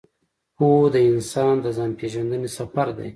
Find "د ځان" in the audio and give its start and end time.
1.61-1.91